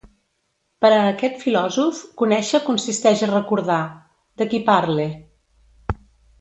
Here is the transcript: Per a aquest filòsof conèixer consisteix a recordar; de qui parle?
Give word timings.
Per 0.85 0.89
a 0.95 1.01
aquest 1.09 1.37
filòsof 1.43 1.99
conèixer 2.23 2.61
consisteix 2.71 3.23
a 3.29 3.31
recordar; 3.35 3.79
de 4.43 4.51
qui 4.55 4.65
parle? 4.73 5.09